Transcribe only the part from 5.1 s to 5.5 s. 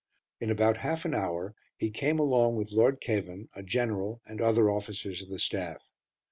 of the